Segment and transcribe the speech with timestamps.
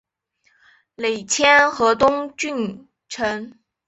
[0.95, 3.53] 累迁河东郡丞。